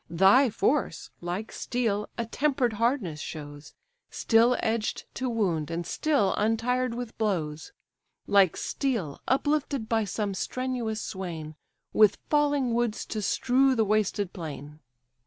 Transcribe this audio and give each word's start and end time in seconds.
Thy 0.09 0.49
force, 0.49 1.11
like 1.21 1.51
steel, 1.51 2.09
a 2.17 2.25
temper'd 2.25 2.73
hardness 2.81 3.19
shows, 3.19 3.75
Still 4.09 4.57
edged 4.59 5.05
to 5.13 5.29
wound, 5.29 5.69
and 5.69 5.85
still 5.85 6.33
untired 6.37 6.95
with 6.95 7.15
blows, 7.19 7.71
Like 8.25 8.57
steel, 8.57 9.21
uplifted 9.27 9.87
by 9.87 10.05
some 10.05 10.33
strenuous 10.33 11.01
swain, 11.03 11.53
With 11.93 12.17
falling 12.31 12.73
woods 12.73 13.05
to 13.05 13.21
strew 13.21 13.75
the 13.75 13.85
wasted 13.85 14.33
plain. 14.33 14.79